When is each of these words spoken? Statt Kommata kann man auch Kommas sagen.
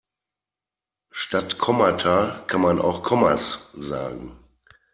Statt 1.11 1.59
Kommata 1.59 2.43
kann 2.47 2.61
man 2.61 2.79
auch 2.81 3.03
Kommas 3.03 3.69
sagen. 3.75 4.35